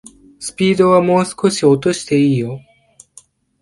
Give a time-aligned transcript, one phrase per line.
[0.39, 2.59] スピードはもう少し落としていいよ